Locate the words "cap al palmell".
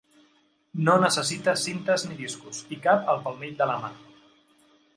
2.89-3.55